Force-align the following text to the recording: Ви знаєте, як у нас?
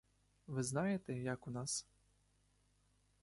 Ви 0.47 0.63
знаєте, 0.63 1.13
як 1.17 1.47
у 1.47 1.51
нас? 1.51 1.87